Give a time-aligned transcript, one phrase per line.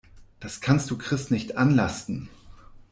[0.39, 2.27] Das kannst du Chris nicht anlasten.